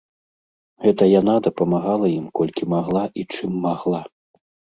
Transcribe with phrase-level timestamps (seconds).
[0.85, 4.01] Гэта яна дапамагала ім колькі магла і чым магла.